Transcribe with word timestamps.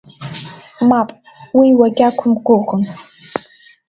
Мап, 0.89 1.09
уи 1.57 1.67
уагьақәымгәыӷын. 1.79 2.83